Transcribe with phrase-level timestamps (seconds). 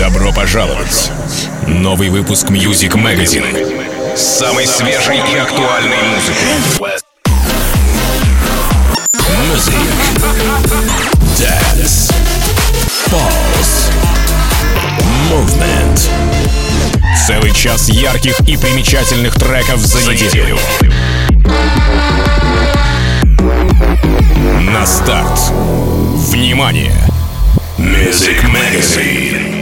[0.00, 1.10] Добро пожаловать!
[1.66, 6.96] Новый выпуск Music Magazine самой свежей и актуальной музыкой.
[9.28, 9.74] Music,
[11.36, 12.10] Dance,
[13.10, 13.92] Pulse,
[15.30, 16.08] Movement.
[17.26, 20.58] Целый час ярких и примечательных треков за неделю.
[24.62, 25.38] На старт.
[26.30, 26.96] Внимание!
[27.76, 29.59] Music Magazine.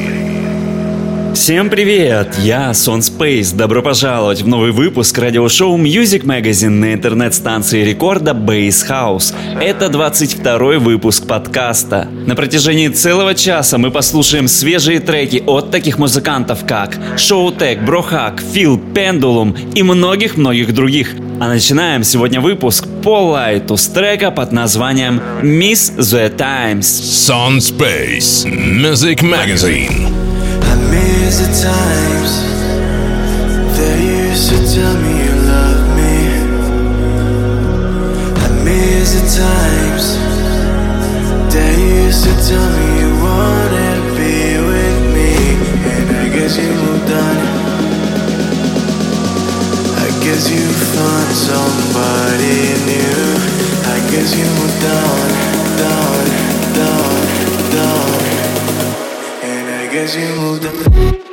[1.38, 2.34] Всем привет!
[2.42, 3.55] Я Сон Space.
[3.55, 9.33] Добро пожаловать в новый выпуск радиошоу Music Magazine на интернет-станции рекорда Base House.
[9.59, 12.09] Это 22 выпуск подкаста.
[12.27, 18.77] На протяжении целого часа мы послушаем свежие треки от таких музыкантов, как Showtek, Брохак, Фил,
[18.77, 21.14] Pendulum и многих-многих других.
[21.41, 26.80] А начинаем сегодня выпуск по лайту с трека под названием Miss the Times.
[26.80, 30.17] Sun Space Music Magazine.
[31.09, 32.33] I miss times
[33.78, 36.17] that you used to tell me you love me.
[38.45, 40.06] I miss times
[41.48, 44.37] that you used to tell me you wanted to be
[44.69, 45.33] with me.
[45.97, 47.37] And I guess you moved on.
[49.97, 53.25] I guess you found somebody new.
[53.89, 55.28] I guess you moved on,
[55.81, 56.25] down,
[56.77, 57.38] down
[59.98, 61.28] as you move the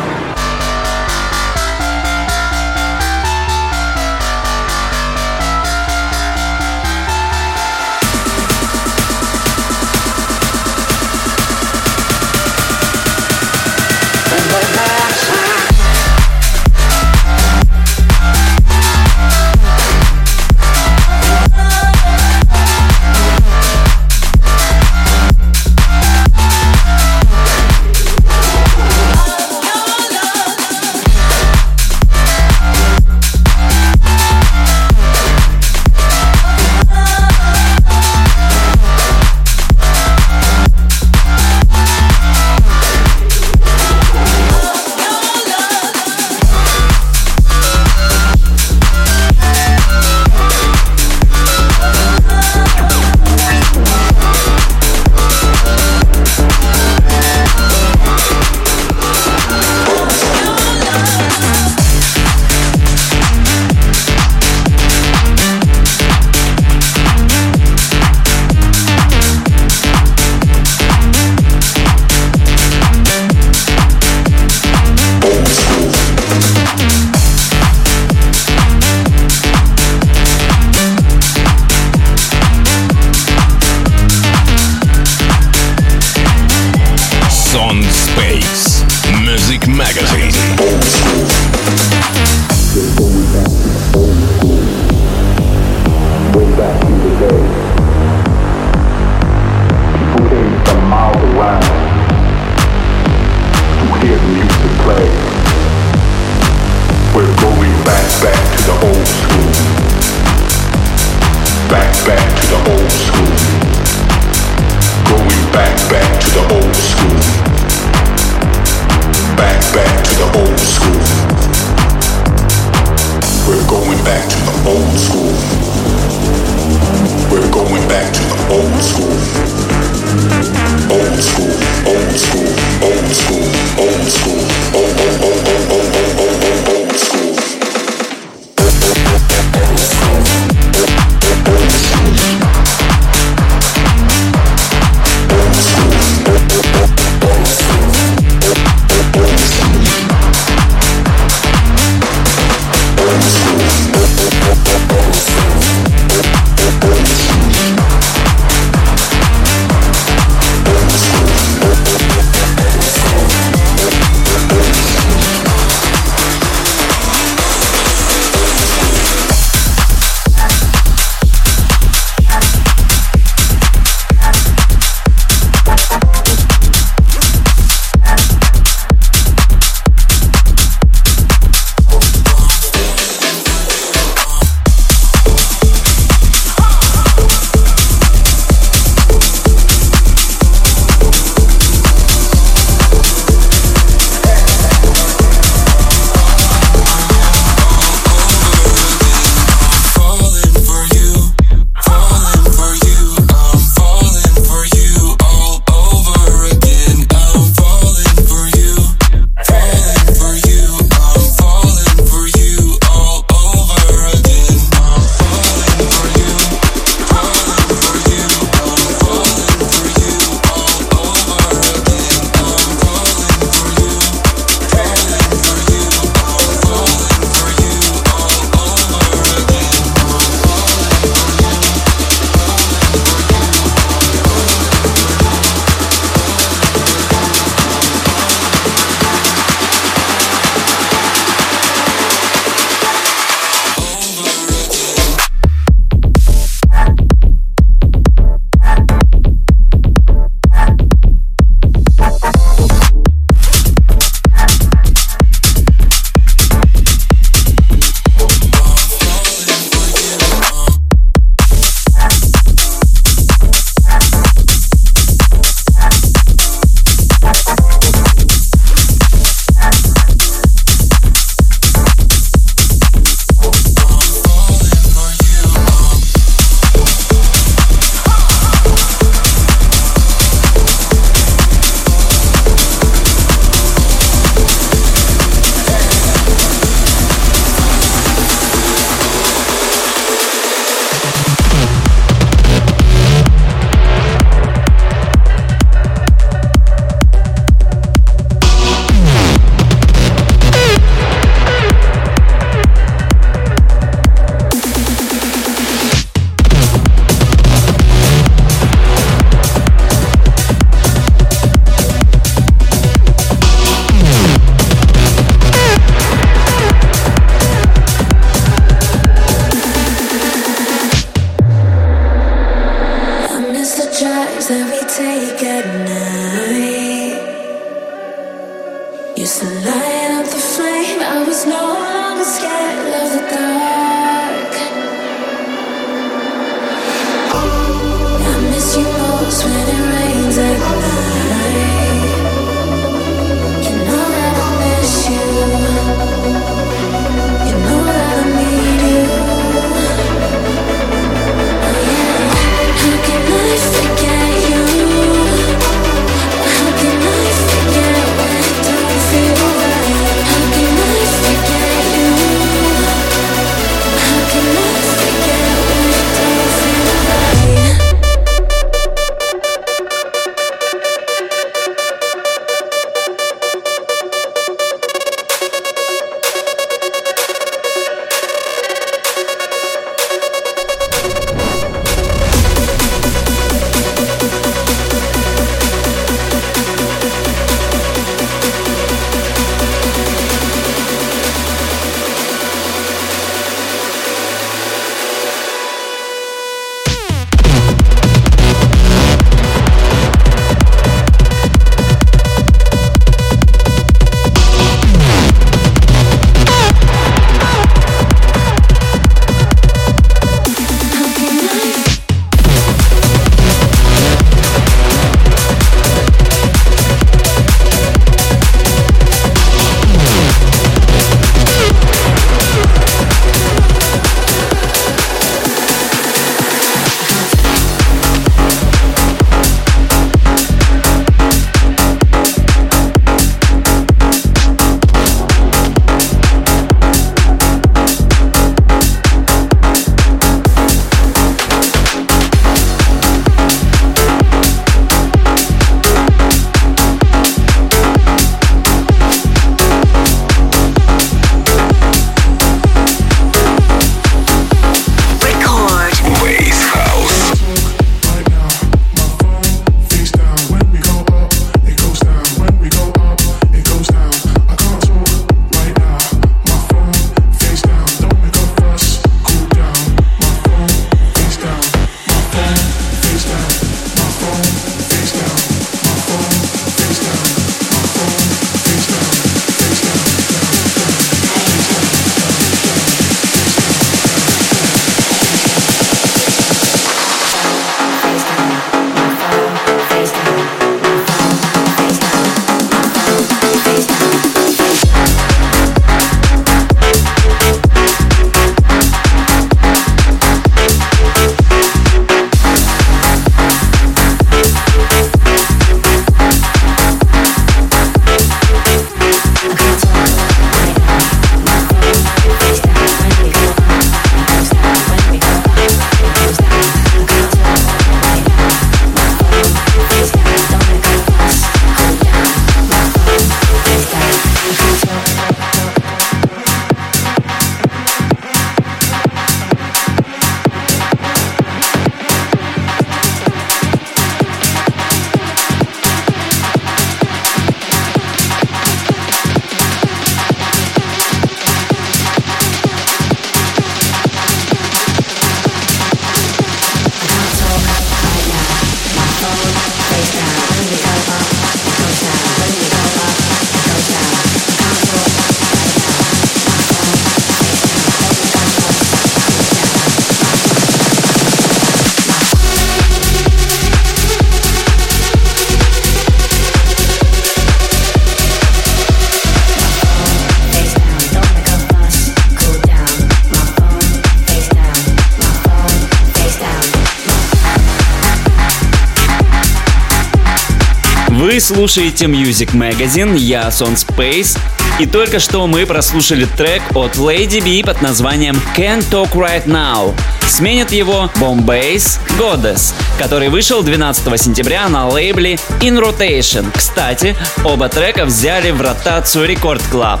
[581.48, 584.38] слушаете Music Magazine, я Сон Space,
[584.78, 589.94] и только что мы прослушали трек от Lady B под названием Can't Talk Right Now.
[590.28, 596.46] Сменит его Bombay's Goddess, который вышел 12 сентября на лейбле In Rotation.
[596.54, 600.00] Кстати, оба трека взяли в ротацию Record Club.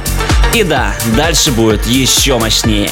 [0.54, 2.90] И да, дальше будет еще мощнее.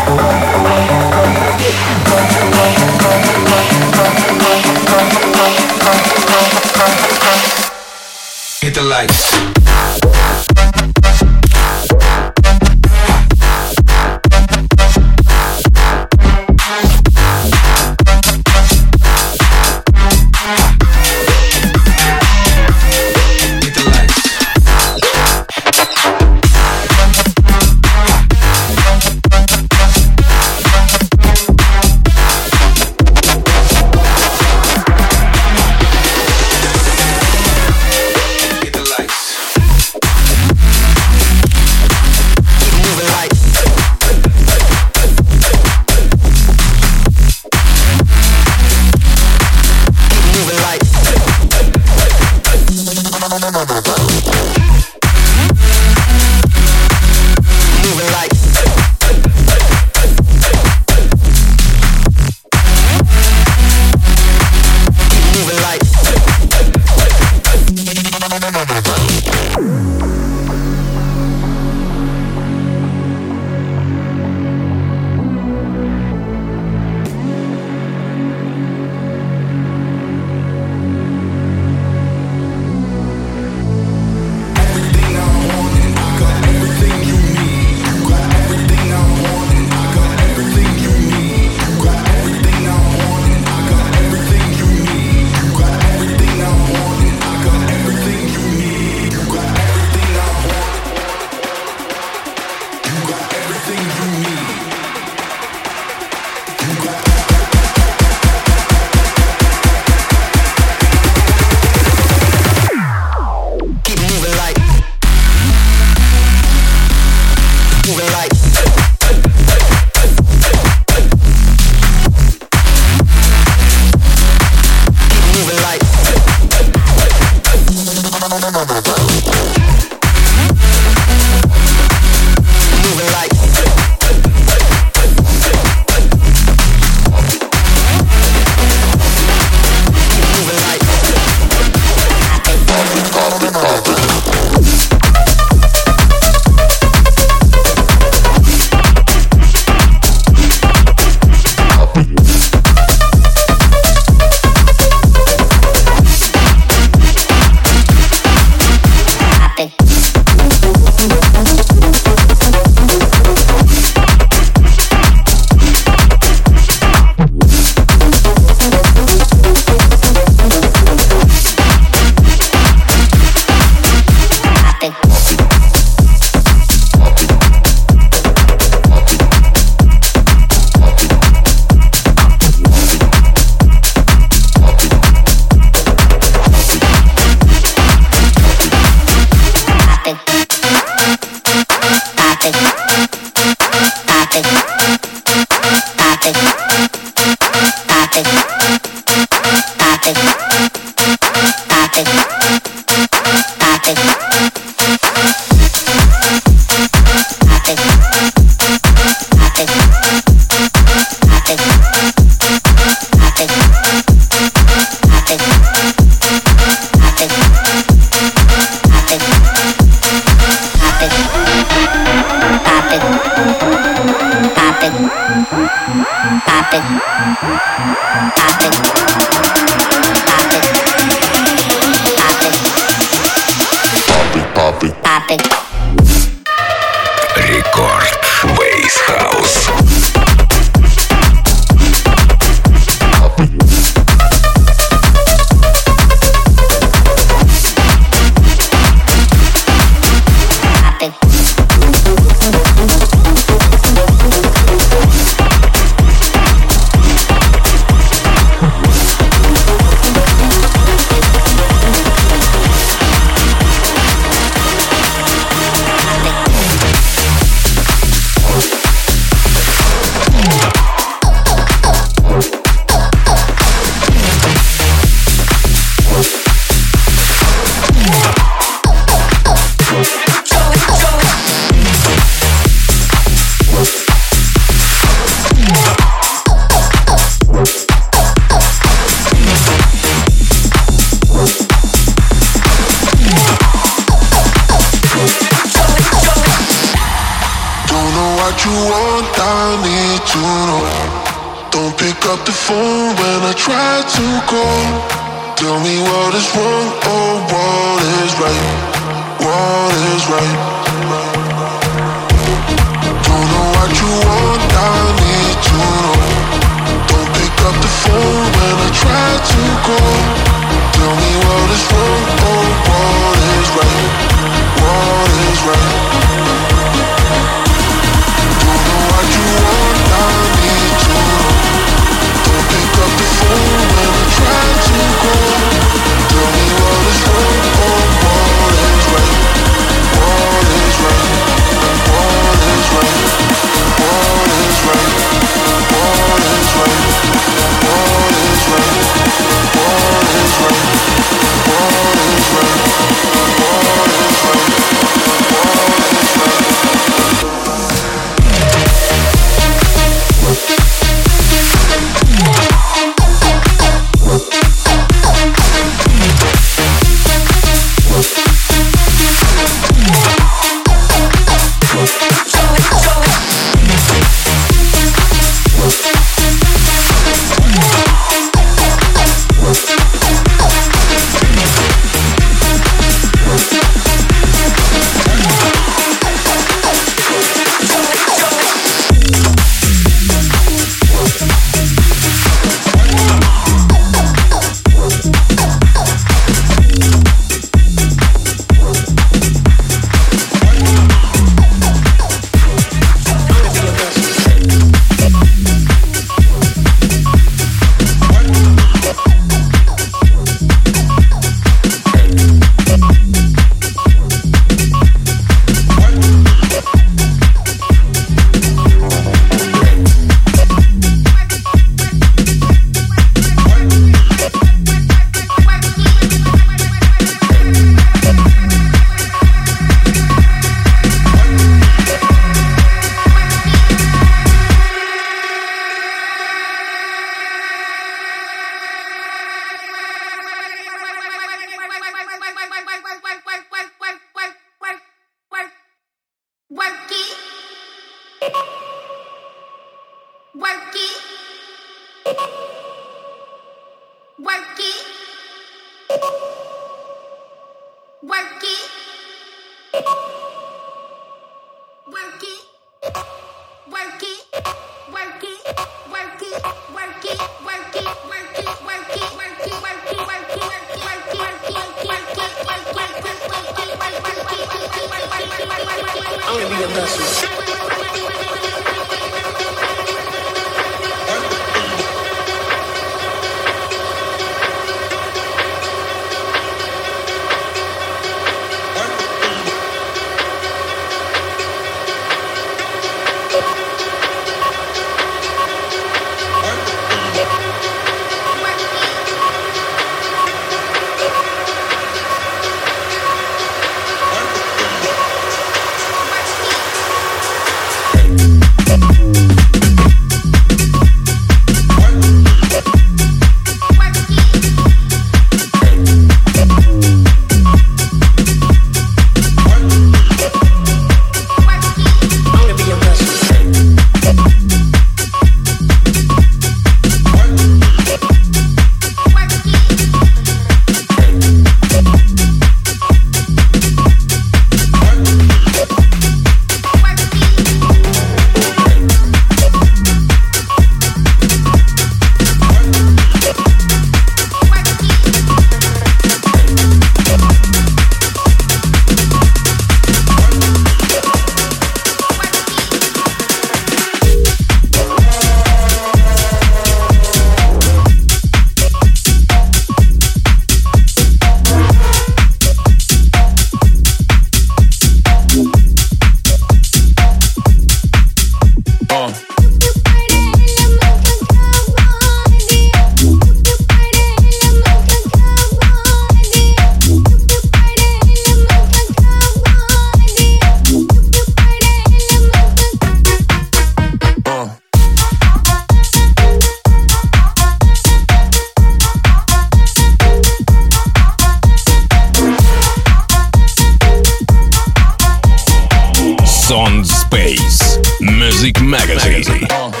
[597.31, 600.00] Space Music Magazine.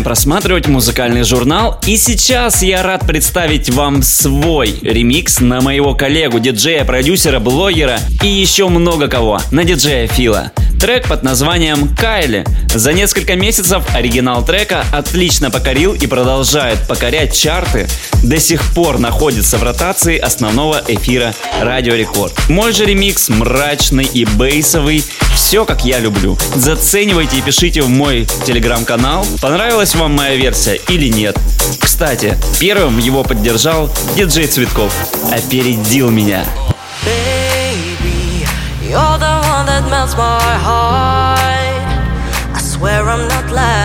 [0.00, 6.38] Продолжаем просматривать музыкальный журнал, и сейчас я рад представить вам свой ремикс на моего коллегу,
[6.38, 10.52] диджея, продюсера, блогера и еще много кого, на диджея Фила.
[10.80, 12.46] Трек под названием «Кайли».
[12.74, 17.86] За несколько месяцев оригинал трека отлично покорил и продолжает покорять чарты,
[18.22, 22.32] до сих пор находится в ротации основного эфира Радио Рекорд.
[22.48, 25.04] Мой же ремикс мрачный и бейсовый,
[25.34, 26.38] все как я люблю.
[26.54, 31.36] Заценивайте и пишите в мой телеграм-канал, понравилась вам моя версия или нет.
[31.78, 34.94] Кстати, первым его поддержал диджей Цветков.
[35.30, 36.46] Опередил меня.
[37.04, 38.46] Baby,
[38.88, 39.39] you're the
[39.90, 41.38] melts my heart.
[42.54, 43.79] I swear I'm not lying.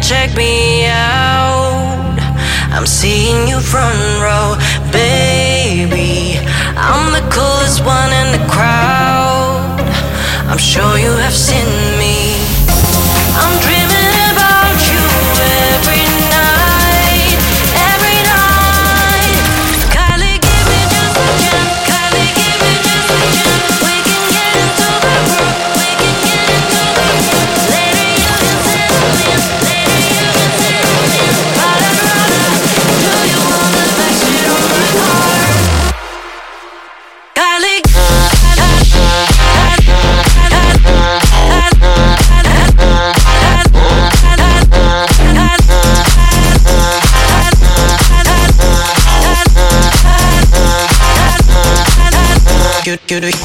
[0.00, 2.16] check me out.
[2.72, 4.56] I'm seeing you front row,
[4.90, 6.38] baby.
[6.76, 9.80] I'm the coolest one in the crowd.
[10.50, 11.91] I'm sure you have seen.
[53.12, 53.20] You.
[53.20, 53.41] do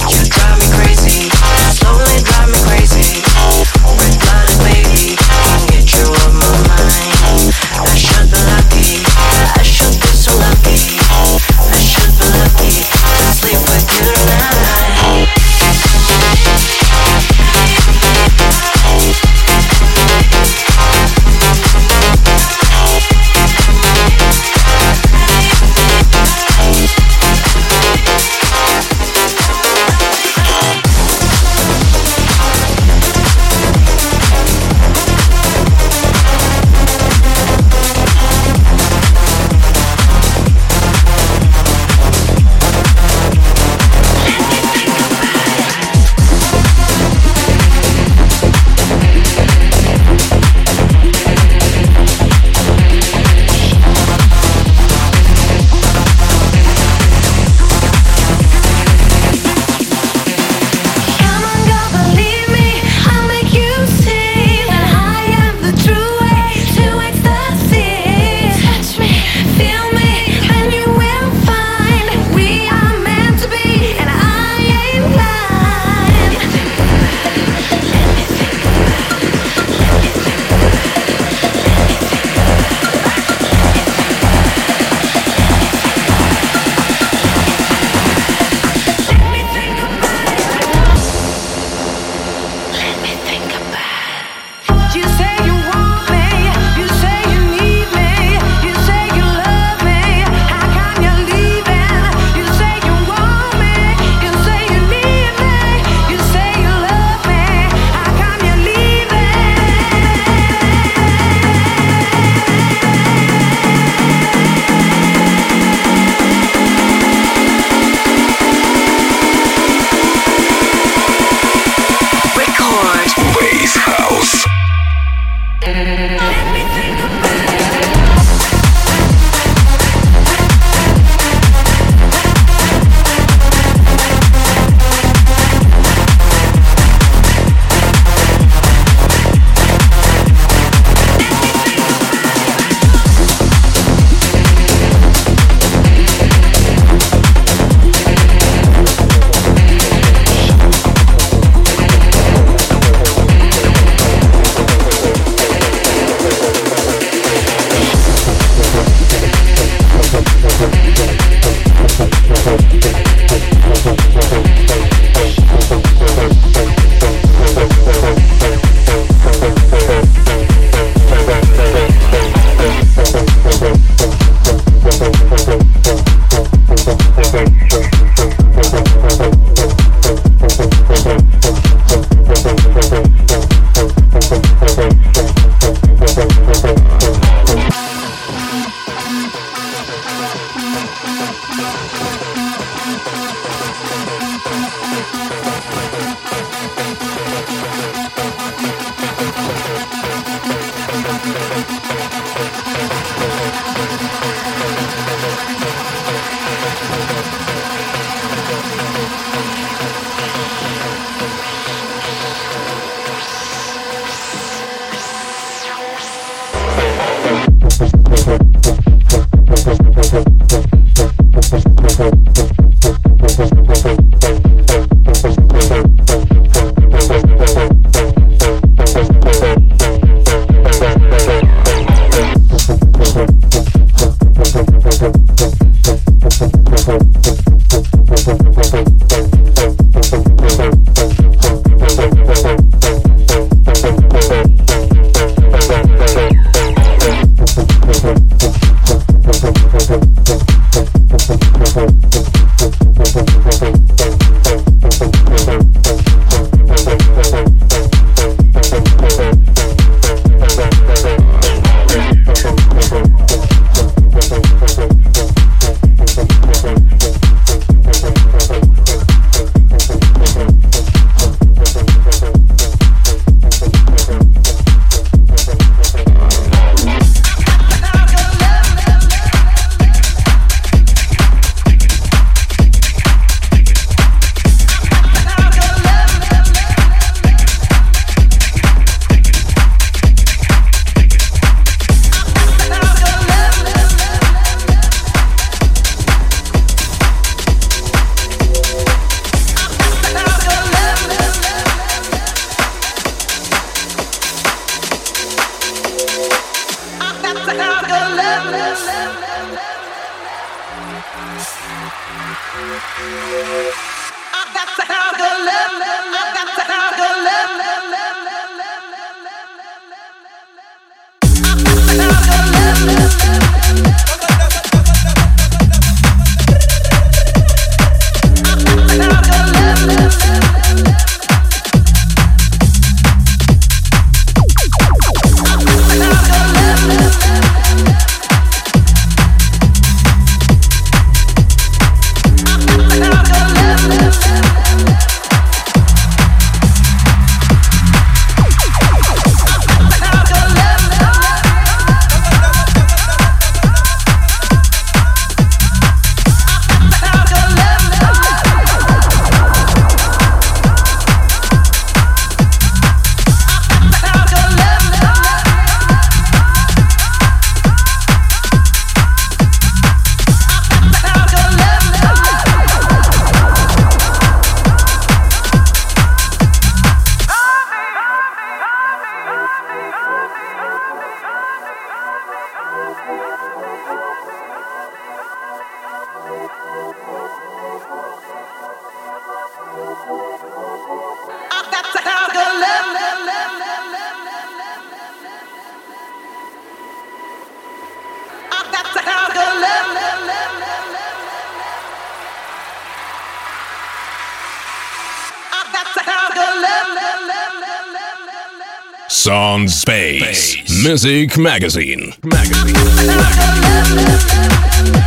[409.27, 410.83] on Space, Space.
[410.83, 412.13] Music Magazine.
[412.23, 412.75] Magazine.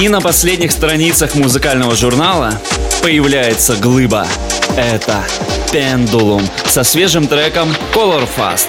[0.08, 2.58] на последних страницах музыкального журнала
[3.02, 4.26] появляется глыба.
[4.74, 5.22] Это
[5.70, 8.68] Pendulum со свежим треком Color Fast.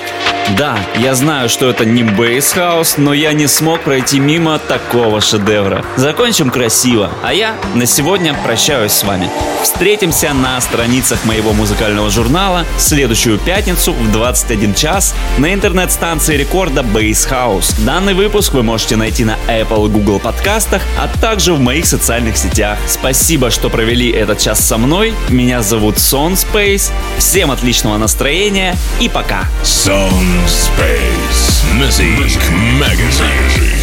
[0.58, 5.84] Да, я знаю, что это не бейсхаус, но я не смог пройти мимо такого шедевра.
[5.96, 9.30] Закончим красиво, а я на сегодня прощаюсь с вами.
[9.64, 16.82] Встретимся на страницах моего музыкального журнала в следующую пятницу в 21 час на интернет-станции рекорда
[16.82, 17.74] House.
[17.86, 22.38] Данный выпуск вы можете найти на Apple и Google подкастах, а также в моих социальных
[22.38, 22.78] сетях.
[22.88, 25.14] Спасибо, что провели этот час со мной.
[25.30, 26.91] Меня зовут Сон Space.
[27.18, 29.46] Всем отличного настроения и пока.
[29.64, 32.41] Sound Space Music
[32.79, 33.82] Magazine.